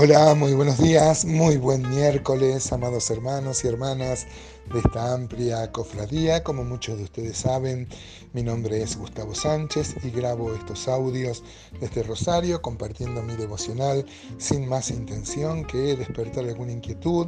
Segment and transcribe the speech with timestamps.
[0.00, 4.28] Hola, muy buenos días, muy buen miércoles, amados hermanos y hermanas
[4.72, 6.44] de esta amplia cofradía.
[6.44, 7.88] Como muchos de ustedes saben,
[8.32, 11.42] mi nombre es Gustavo Sánchez y grabo estos audios
[11.80, 14.06] desde Rosario compartiendo mi devocional
[14.36, 17.26] sin más intención que despertar alguna inquietud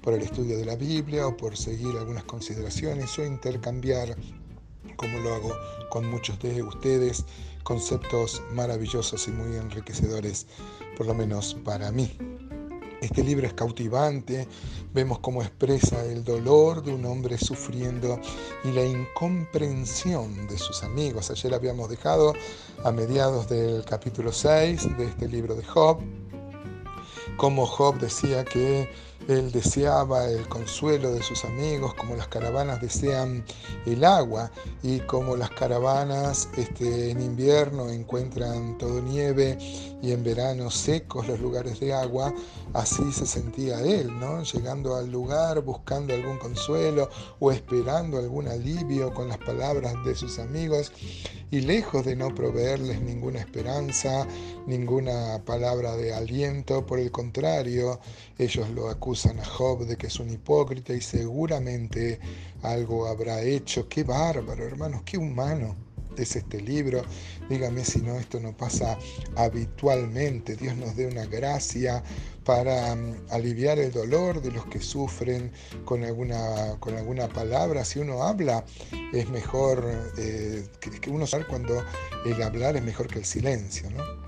[0.00, 4.16] por el estudio de la Biblia o por seguir algunas consideraciones o intercambiar
[4.96, 5.56] como lo hago
[5.90, 7.24] con muchos de ustedes,
[7.62, 10.46] conceptos maravillosos y muy enriquecedores,
[10.96, 12.16] por lo menos para mí.
[13.00, 14.48] Este libro es cautivante,
[14.94, 18.18] vemos cómo expresa el dolor de un hombre sufriendo
[18.64, 21.30] y la incomprensión de sus amigos.
[21.30, 22.32] Ayer habíamos dejado
[22.84, 25.98] a mediados del capítulo 6 de este libro de Job,
[27.36, 28.88] como Job decía que
[29.28, 33.44] él deseaba el consuelo de sus amigos, como las caravanas desean
[33.84, 34.50] el agua
[34.82, 39.58] y como las caravanas este, en invierno encuentran todo nieve
[40.00, 42.32] y en verano secos los lugares de agua,
[42.74, 44.42] así se sentía él, ¿no?
[44.44, 47.08] Llegando al lugar buscando algún consuelo
[47.40, 50.92] o esperando algún alivio con las palabras de sus amigos
[51.50, 54.26] y lejos de no proveerles ninguna esperanza,
[54.66, 58.00] ninguna palabra de aliento, por el contrario,
[58.38, 62.20] ellos lo acusan a Job de que es un hipócrita y seguramente
[62.62, 63.88] algo habrá hecho.
[63.88, 65.74] Qué bárbaro, hermanos, qué humano
[66.18, 67.02] es este libro.
[67.48, 68.98] Dígame si no, esto no pasa
[69.36, 70.56] habitualmente.
[70.56, 72.02] Dios nos dé una gracia
[72.44, 75.50] para mm, aliviar el dolor de los que sufren
[75.86, 77.84] con alguna, con alguna palabra.
[77.84, 78.64] Si uno habla,
[79.14, 80.68] es mejor eh,
[81.00, 81.82] que, uno sabe cuando
[82.26, 83.90] el hablar es mejor que el silencio.
[83.90, 84.25] ¿no?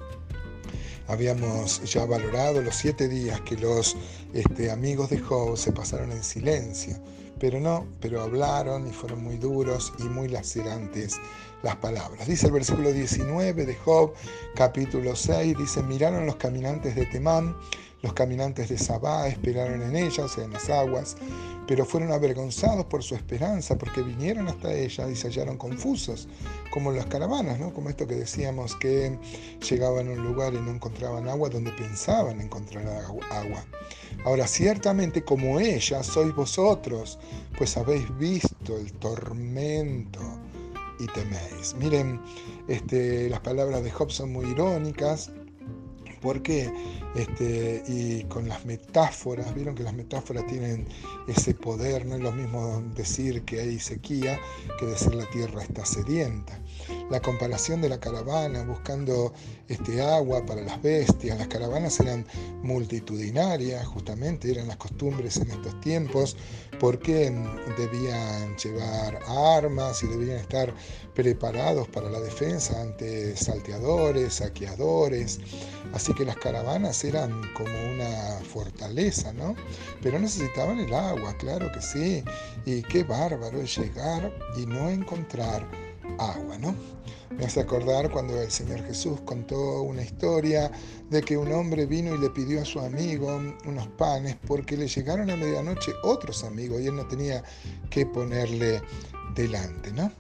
[1.08, 3.96] Habíamos ya valorado los siete días que los
[4.34, 6.96] este, amigos de Job se pasaron en silencio,
[7.40, 11.18] pero no, pero hablaron y fueron muy duros y muy lacerantes
[11.62, 12.28] las palabras.
[12.28, 14.12] Dice el versículo 19 de Job,
[14.54, 17.56] capítulo 6, dice, miraron los caminantes de Temán
[18.02, 21.16] los caminantes de Sabá esperaron en ella, o sea, en las aguas,
[21.66, 26.28] pero fueron avergonzados por su esperanza, porque vinieron hasta ella y se hallaron confusos,
[26.70, 27.74] como las caravanas, ¿no?
[27.74, 29.18] Como esto que decíamos que
[29.68, 33.64] llegaban a un lugar y no encontraban agua donde pensaban encontrar agua.
[34.24, 37.18] Ahora, ciertamente como ella sois vosotros,
[37.56, 40.20] pues habéis visto el tormento
[40.98, 41.74] y teméis.
[41.78, 42.20] Miren,
[42.66, 45.30] este, las palabras de Job son muy irónicas
[46.20, 46.72] porque
[47.14, 50.86] este, y con las metáforas, vieron que las metáforas tienen
[51.26, 54.38] ese poder, no es lo mismo decir que hay sequía
[54.78, 56.60] que decir la tierra está sedienta.
[57.10, 59.32] La comparación de la caravana buscando
[59.66, 62.26] este agua para las bestias, las caravanas eran
[62.62, 66.36] multitudinarias, justamente eran las costumbres en estos tiempos,
[66.78, 67.34] porque
[67.78, 70.74] debían llevar armas y debían estar
[71.14, 75.40] preparados para la defensa ante salteadores, saqueadores.
[75.94, 79.56] Así que las caravanas eran como una fortaleza, ¿no?
[80.02, 82.22] Pero necesitaban el agua, claro que sí.
[82.66, 85.66] Y qué bárbaro llegar y no encontrar
[86.18, 86.74] agua, ¿no?
[87.36, 90.70] Me hace acordar cuando el Señor Jesús contó una historia
[91.10, 94.88] de que un hombre vino y le pidió a su amigo unos panes porque le
[94.88, 97.42] llegaron a medianoche otros amigos y él no tenía
[97.90, 98.80] que ponerle
[99.34, 100.10] delante, ¿no?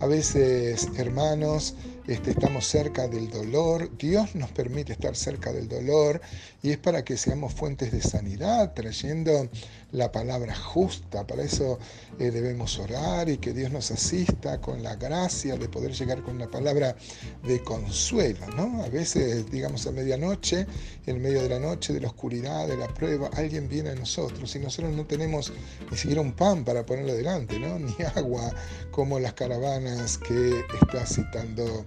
[0.00, 1.74] A veces, hermanos,
[2.06, 6.20] este, estamos cerca del dolor, Dios nos permite estar cerca del dolor
[6.62, 9.48] y es para que seamos fuentes de sanidad, trayendo
[9.92, 11.26] la palabra justa.
[11.26, 11.78] Para eso
[12.18, 16.38] eh, debemos orar y que Dios nos asista con la gracia de poder llegar con
[16.38, 16.96] la palabra
[17.44, 18.46] de consuelo.
[18.56, 18.82] ¿no?
[18.82, 20.66] A veces, digamos, a medianoche,
[21.06, 24.54] en medio de la noche, de la oscuridad, de la prueba, alguien viene a nosotros
[24.54, 25.52] y nosotros no tenemos
[25.90, 27.78] ni siquiera un pan para ponerle delante, ¿no?
[27.78, 28.52] ni agua
[28.90, 31.86] como las caravanas que está citando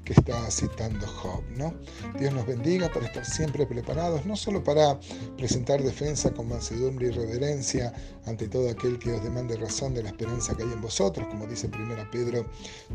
[0.13, 1.43] está citando Job.
[1.55, 1.73] ¿no?
[2.19, 4.99] Dios nos bendiga para estar siempre preparados, no solo para
[5.37, 7.93] presentar defensa con mansedumbre y reverencia
[8.25, 11.47] ante todo aquel que os demande razón de la esperanza que hay en vosotros, como
[11.47, 12.45] dice 1 Pedro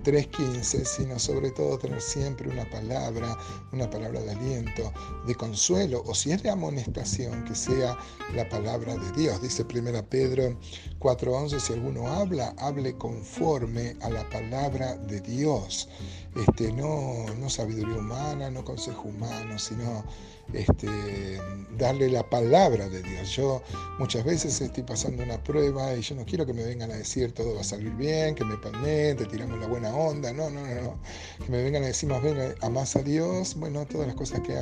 [0.05, 3.37] 3.15, sino sobre todo tener siempre una palabra,
[3.73, 4.93] una palabra de aliento,
[5.27, 7.97] de consuelo, o si es de amonestación, que sea
[8.35, 9.41] la palabra de Dios.
[9.43, 10.59] Dice 1 Pedro
[10.99, 15.89] 4.11, si alguno habla, hable conforme a la palabra de Dios.
[16.35, 17.06] Este, no,
[17.39, 20.05] no sabiduría humana, no consejo humano, sino
[20.53, 21.41] este,
[21.77, 23.31] darle la palabra de Dios.
[23.31, 23.63] Yo
[23.99, 27.33] muchas veces estoy pasando una prueba y yo no quiero que me vengan a decir
[27.33, 30.67] todo va a salir bien, que me palmen, te tiramos la buena onda, no, no,
[30.67, 30.99] no, no.
[31.45, 34.57] Que me vengan a decir más bien, amas a Dios, bueno, todas las cosas que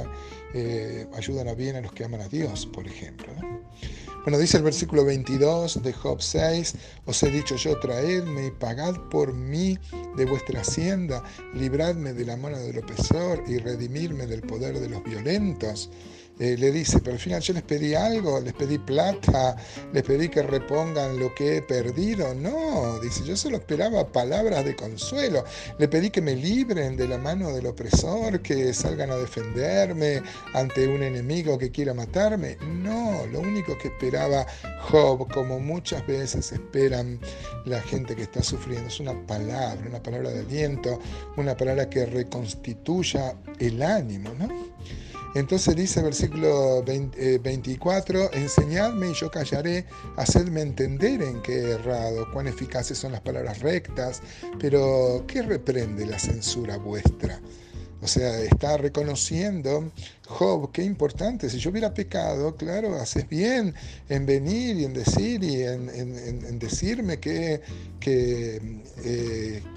[0.54, 3.32] eh, ayudan a bien a los que aman a Dios, por ejemplo.
[4.24, 8.94] Bueno, dice el versículo 22 de Job 6, os he dicho yo, traedme y pagad
[9.10, 9.78] por mí
[10.16, 11.22] de vuestra hacienda,
[11.52, 15.73] libradme de la mano del opresor y redimirme del poder de los violentos.
[16.38, 19.56] Eh, le dice, pero al final yo les pedí algo, les pedí plata,
[19.92, 22.34] les pedí que repongan lo que he perdido.
[22.34, 25.44] No, dice, yo solo esperaba palabras de consuelo.
[25.78, 30.22] Le pedí que me libren de la mano del opresor, que salgan a defenderme
[30.54, 32.56] ante un enemigo que quiera matarme.
[32.66, 34.44] No, lo único que esperaba
[34.90, 37.20] Job, como muchas veces esperan
[37.64, 40.98] la gente que está sufriendo, es una palabra, una palabra de aliento,
[41.36, 44.63] una palabra que reconstituya el ánimo, ¿no?
[45.34, 49.84] Entonces dice versículo 24, eh, enseñadme y yo callaré,
[50.16, 54.22] hacedme entender en qué he errado, cuán eficaces son las palabras rectas,
[54.60, 57.40] pero ¿qué reprende la censura vuestra?
[58.04, 59.90] O sea, está reconociendo
[60.26, 63.74] Job, qué importante, si yo hubiera pecado, claro, haces bien
[64.10, 67.62] en venir y en decir y en, decirme eh,
[68.00, 68.60] que,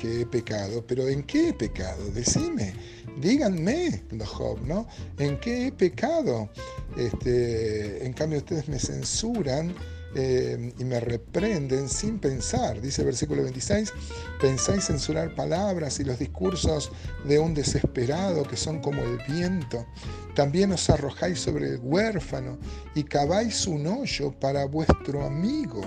[0.03, 2.03] he pecado, pero ¿en qué he pecado?
[2.11, 2.73] Decime,
[3.19, 4.87] díganme, Job, ¿no?
[5.17, 6.49] ¿En qué he pecado?
[6.97, 9.75] Este, en cambio ustedes me censuran
[10.15, 12.81] eh, y me reprenden sin pensar.
[12.81, 13.93] Dice el versículo 26,
[14.41, 16.91] pensáis censurar palabras y los discursos
[17.25, 19.85] de un desesperado que son como el viento.
[20.33, 22.57] También os arrojáis sobre el huérfano
[22.95, 25.81] y caváis un hoyo para vuestro amigo.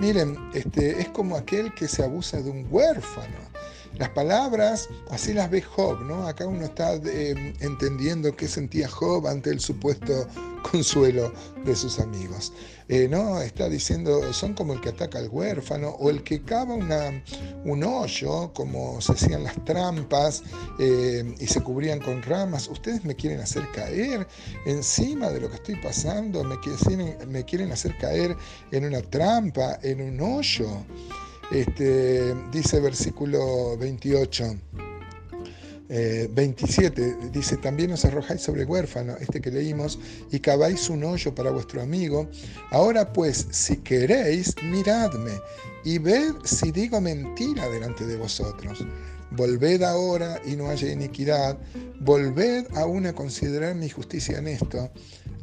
[0.00, 3.57] Miren, este, es como aquel que se abusa de un huérfano.
[3.96, 6.26] Las palabras, así las ve Job, ¿no?
[6.26, 10.26] Acá uno está eh, entendiendo qué sentía Job ante el supuesto
[10.70, 11.32] consuelo
[11.64, 12.52] de sus amigos.
[12.88, 16.74] Eh, no, está diciendo, son como el que ataca al huérfano o el que cava
[16.74, 17.22] una,
[17.64, 20.42] un hoyo, como se hacían las trampas
[20.78, 22.68] eh, y se cubrían con ramas.
[22.68, 24.26] Ustedes me quieren hacer caer
[24.64, 28.36] encima de lo que estoy pasando, me quieren, me quieren hacer caer
[28.70, 30.68] en una trampa, en un hoyo.
[31.50, 34.56] Este, dice versículo 28.
[35.88, 39.98] 27 eh, dice, también os arrojáis sobre el huérfano, este que leímos,
[40.30, 42.28] y caváis un hoyo para vuestro amigo.
[42.70, 45.32] Ahora pues, si queréis, miradme
[45.84, 48.84] y ved si digo mentira delante de vosotros.
[49.30, 51.58] Volved ahora y no haya iniquidad,
[52.00, 54.90] volved aún a considerar mi justicia en esto.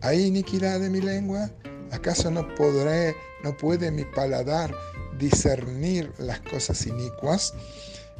[0.01, 1.50] ¿Hay iniquidad en mi lengua?
[1.92, 4.74] ¿Acaso no podré, no puede mi paladar
[5.18, 7.54] discernir las cosas inicuas,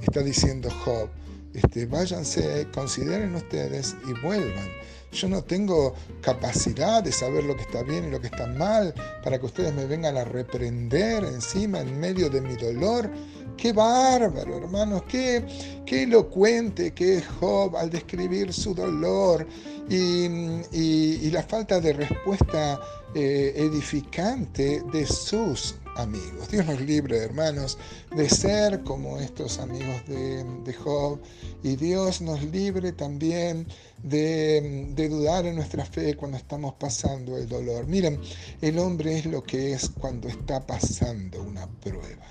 [0.01, 1.09] está diciendo Job,
[1.53, 4.69] este, váyanse, consideren ustedes y vuelvan.
[5.12, 8.94] Yo no tengo capacidad de saber lo que está bien y lo que está mal
[9.24, 13.09] para que ustedes me vengan a reprender encima en medio de mi dolor.
[13.56, 15.45] Qué bárbaro, hermanos, qué,
[15.86, 19.48] qué elocuente que es Job al describir su dolor
[19.89, 22.80] y, la falta de respuesta
[23.13, 26.50] eh, edificante de sus amigos.
[26.50, 27.77] Dios nos libre, hermanos,
[28.15, 31.19] de ser como estos amigos de, Job
[31.63, 33.68] y Dios nos libre también
[34.03, 37.88] de, de, dudar en nuestra fe cuando estamos pasando el dolor.
[37.88, 38.19] Miren,
[38.62, 42.25] el hombre es lo que es cuando está pasando una prueba.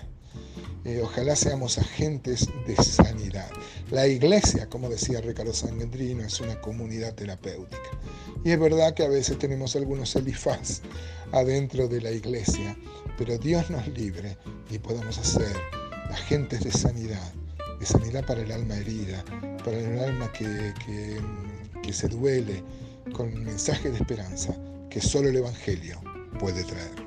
[1.02, 3.48] Ojalá seamos agentes de sanidad.
[3.90, 7.90] La iglesia, como decía Ricardo Sangendrino, es una comunidad terapéutica.
[8.44, 10.82] Y es verdad que a veces tenemos algunos elifaz
[11.32, 12.76] adentro de la iglesia,
[13.16, 14.36] pero Dios nos libre
[14.70, 15.56] y podamos ser
[16.10, 17.32] agentes de sanidad,
[17.80, 19.24] de sanidad para el alma herida,
[19.64, 20.74] para el alma que,
[21.82, 22.62] que se duele,
[23.12, 24.54] con mensaje de esperanza
[24.90, 26.00] que solo el Evangelio
[26.38, 27.03] puede traer.